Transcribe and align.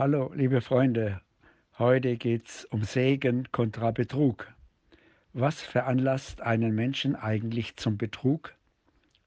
Hallo, 0.00 0.32
liebe 0.34 0.62
Freunde. 0.62 1.20
Heute 1.78 2.16
geht's 2.16 2.64
um 2.64 2.84
Segen 2.84 3.46
kontra 3.52 3.90
Betrug. 3.90 4.50
Was 5.34 5.60
veranlasst 5.60 6.40
einen 6.40 6.74
Menschen 6.74 7.16
eigentlich 7.16 7.76
zum 7.76 7.98
Betrug? 7.98 8.54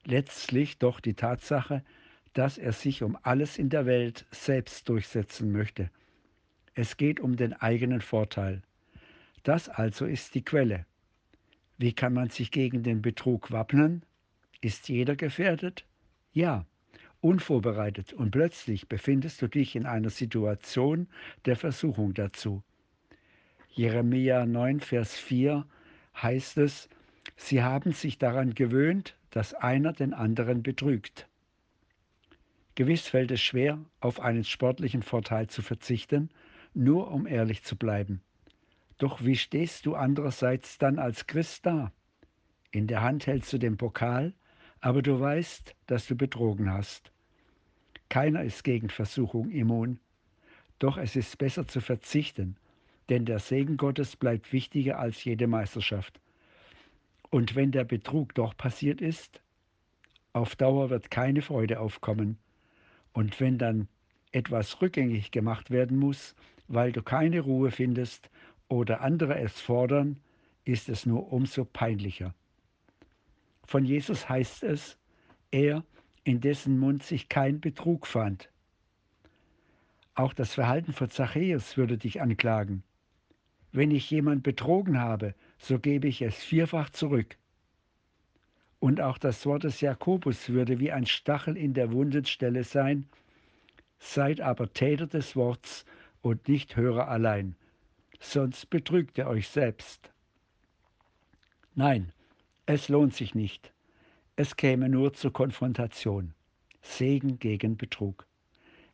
Letztlich 0.03 0.79
doch 0.79 0.99
die 0.99 1.13
Tatsache, 1.13 1.83
dass 2.33 2.57
er 2.57 2.73
sich 2.73 3.03
um 3.03 3.15
alles 3.21 3.59
in 3.59 3.69
der 3.69 3.85
Welt 3.85 4.25
selbst 4.31 4.89
durchsetzen 4.89 5.51
möchte. 5.51 5.91
Es 6.73 6.97
geht 6.97 7.19
um 7.19 7.35
den 7.35 7.53
eigenen 7.53 8.01
Vorteil. 8.01 8.63
Das 9.43 9.69
also 9.69 10.07
ist 10.07 10.33
die 10.33 10.43
Quelle. 10.43 10.87
Wie 11.77 11.93
kann 11.93 12.15
man 12.15 12.31
sich 12.31 12.49
gegen 12.49 12.81
den 12.81 13.03
Betrug 13.03 13.51
wappnen? 13.51 14.01
Ist 14.59 14.89
jeder 14.89 15.15
gefährdet? 15.15 15.85
Ja 16.31 16.65
unvorbereitet 17.23 18.13
und 18.13 18.31
plötzlich 18.31 18.87
befindest 18.87 19.41
du 19.41 19.47
dich 19.47 19.75
in 19.75 19.85
einer 19.85 20.09
Situation 20.09 21.07
der 21.45 21.55
Versuchung 21.55 22.13
dazu. 22.13 22.61
Jeremia 23.69 24.45
9, 24.45 24.81
Vers 24.81 25.15
4 25.17 25.65
heißt 26.21 26.57
es, 26.57 26.89
Sie 27.37 27.63
haben 27.63 27.93
sich 27.93 28.17
daran 28.17 28.53
gewöhnt, 28.53 29.15
dass 29.31 29.53
einer 29.53 29.93
den 29.93 30.13
anderen 30.13 30.61
betrügt. 30.61 31.27
Gewiss 32.75 33.07
fällt 33.07 33.31
es 33.31 33.41
schwer, 33.41 33.79
auf 33.99 34.19
einen 34.19 34.43
sportlichen 34.43 35.01
Vorteil 35.01 35.47
zu 35.47 35.61
verzichten, 35.61 36.29
nur 36.73 37.09
um 37.11 37.25
ehrlich 37.25 37.63
zu 37.63 37.75
bleiben. 37.75 38.21
Doch 38.97 39.23
wie 39.23 39.35
stehst 39.35 39.85
du 39.85 39.95
andererseits 39.95 40.77
dann 40.77 40.99
als 40.99 41.25
Christ 41.25 41.65
da? 41.65 41.91
In 42.71 42.87
der 42.87 43.01
Hand 43.01 43.27
hältst 43.27 43.53
du 43.53 43.57
den 43.57 43.77
Pokal, 43.77 44.33
aber 44.81 45.01
du 45.01 45.19
weißt, 45.19 45.75
dass 45.87 46.07
du 46.07 46.15
betrogen 46.15 46.71
hast. 46.71 47.12
Keiner 48.13 48.43
ist 48.43 48.63
gegen 48.63 48.89
Versuchung 48.89 49.49
immun. 49.49 49.99
Doch 50.77 50.97
es 50.97 51.15
ist 51.15 51.35
besser 51.39 51.67
zu 51.67 51.81
verzichten, 51.81 52.57
denn 53.09 53.25
der 53.25 53.39
Segen 53.39 53.75
Gottes 53.75 54.15
bleibt 54.15 54.53
wichtiger 54.53 54.99
als 54.99 55.23
jede 55.23 55.47
Meisterschaft. 55.47 56.21
Und 57.31 57.55
wenn 57.55 57.71
der 57.71 57.85
Betrug 57.85 58.35
doch 58.35 58.55
passiert 58.55 59.01
ist, 59.01 59.41
auf 60.31 60.55
Dauer 60.55 60.91
wird 60.91 61.09
keine 61.09 61.41
Freude 61.41 61.79
aufkommen. 61.79 62.37
Und 63.13 63.39
wenn 63.39 63.57
dann 63.57 63.87
etwas 64.31 64.79
rückgängig 64.79 65.31
gemacht 65.31 65.71
werden 65.71 65.97
muss, 65.97 66.35
weil 66.67 66.91
du 66.91 67.01
keine 67.01 67.39
Ruhe 67.39 67.71
findest 67.71 68.29
oder 68.67 69.01
andere 69.01 69.39
es 69.39 69.59
fordern, 69.59 70.17
ist 70.65 70.87
es 70.87 71.07
nur 71.07 71.33
umso 71.33 71.65
peinlicher. 71.65 72.35
Von 73.65 73.85
Jesus 73.85 74.29
heißt 74.29 74.61
es, 74.61 74.99
er 75.49 75.83
in 76.23 76.41
dessen 76.41 76.79
Mund 76.79 77.03
sich 77.03 77.29
kein 77.29 77.59
Betrug 77.59 78.07
fand. 78.07 78.49
Auch 80.15 80.33
das 80.33 80.53
Verhalten 80.53 80.93
von 80.93 81.09
Zachäus 81.09 81.75
würde 81.75 81.97
dich 81.97 82.21
anklagen. 82.21 82.83
Wenn 83.71 83.91
ich 83.91 84.09
jemand 84.11 84.43
betrogen 84.43 84.99
habe, 84.99 85.33
so 85.57 85.79
gebe 85.79 86.07
ich 86.07 86.21
es 86.21 86.35
vierfach 86.35 86.91
zurück. 86.91 87.37
Und 88.79 89.01
auch 89.01 89.17
das 89.17 89.45
Wort 89.45 89.63
des 89.63 89.81
Jakobus 89.81 90.49
würde 90.49 90.79
wie 90.79 90.91
ein 90.91 91.05
Stachel 91.05 91.57
in 91.57 91.73
der 91.73 91.91
Wundenstelle 91.91 92.63
sein. 92.63 93.07
Seid 93.97 94.41
aber 94.41 94.71
Täter 94.71 95.07
des 95.07 95.35
Worts 95.35 95.85
und 96.21 96.47
nicht 96.47 96.75
Hörer 96.75 97.07
allein, 97.07 97.55
sonst 98.19 98.69
betrügt 98.69 99.17
ihr 99.17 99.27
euch 99.27 99.47
selbst. 99.47 100.11
Nein, 101.75 102.11
es 102.65 102.89
lohnt 102.89 103.13
sich 103.15 103.33
nicht. 103.33 103.72
Es 104.35 104.55
käme 104.55 104.89
nur 104.89 105.13
zur 105.13 105.31
Konfrontation. 105.31 106.33
Segen 106.81 107.37
gegen 107.37 107.77
Betrug. 107.77 108.25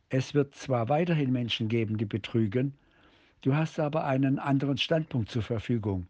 Es 0.10 0.34
wird 0.34 0.54
zwar 0.54 0.90
weiterhin 0.90 1.32
Menschen 1.32 1.70
geben, 1.70 1.98
die 1.98 2.06
betrügen, 2.06 2.74
du 3.42 3.56
hast 3.56 3.80
aber 3.80 4.04
einen 4.04 4.38
anderen 4.38 4.78
Standpunkt 4.78 5.30
zur 5.30 5.42
Verfügung. 5.42 6.08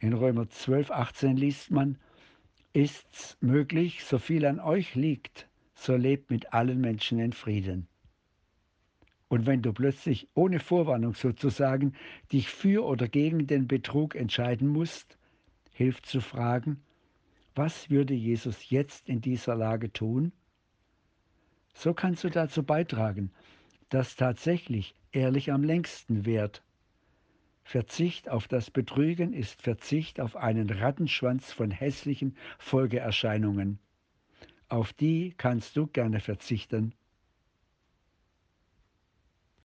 In 0.00 0.14
Römer 0.14 0.48
12, 0.48 0.90
18 0.90 1.36
liest 1.36 1.70
man, 1.70 1.96
ist's 2.72 3.36
möglich, 3.40 4.02
so 4.02 4.18
viel 4.18 4.46
an 4.46 4.58
euch 4.58 4.96
liegt, 4.96 5.46
so 5.76 5.94
lebt 5.94 6.28
mit 6.28 6.52
allen 6.52 6.80
Menschen 6.80 7.20
in 7.20 7.32
Frieden. 7.32 7.86
Und 9.28 9.46
wenn 9.46 9.62
du 9.62 9.72
plötzlich 9.72 10.26
ohne 10.34 10.58
Vorwarnung 10.58 11.14
sozusagen 11.14 11.94
dich 12.32 12.48
für 12.48 12.84
oder 12.84 13.06
gegen 13.06 13.46
den 13.46 13.68
Betrug 13.68 14.16
entscheiden 14.16 14.66
musst, 14.66 15.16
hilft 15.72 16.06
zu 16.06 16.20
fragen, 16.20 16.82
was 17.54 17.90
würde 17.90 18.14
Jesus 18.14 18.70
jetzt 18.70 19.08
in 19.08 19.20
dieser 19.20 19.54
Lage 19.54 19.92
tun? 19.92 20.32
So 21.74 21.94
kannst 21.94 22.24
du 22.24 22.30
dazu 22.30 22.62
beitragen, 22.62 23.30
dass 23.88 24.16
tatsächlich 24.16 24.94
ehrlich 25.12 25.52
am 25.52 25.62
längsten 25.62 26.24
währt. 26.24 26.62
Verzicht 27.64 28.28
auf 28.28 28.48
das 28.48 28.70
Betrügen 28.70 29.32
ist 29.32 29.62
Verzicht 29.62 30.20
auf 30.20 30.36
einen 30.36 30.68
Rattenschwanz 30.68 31.52
von 31.52 31.70
hässlichen 31.70 32.36
Folgeerscheinungen. 32.58 33.78
Auf 34.68 34.92
die 34.92 35.34
kannst 35.36 35.76
du 35.76 35.86
gerne 35.86 36.20
verzichten. 36.20 36.94